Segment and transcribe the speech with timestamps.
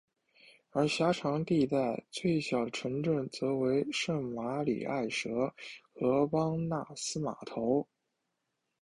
[0.71, 5.29] 而狭长地带最小的城镇则为圣玛里埃什
[5.93, 7.87] 和邦纳斯码头。